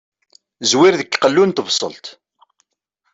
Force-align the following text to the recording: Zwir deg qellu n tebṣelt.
Zwir 0.71 0.93
deg 0.99 1.09
qellu 1.21 1.43
n 1.45 1.51
tebṣelt. 1.51 2.05